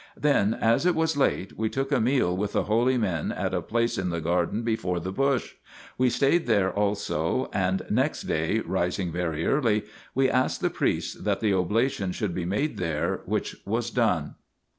[0.17, 3.61] Then, as it was late, we took a meal with the holy men at a
[3.61, 5.53] place in the garden before the bush;
[5.95, 9.83] we stayed there also, and next day, rising very early,
[10.15, 14.33] we asked the priests that the oblation should be made there, which was done.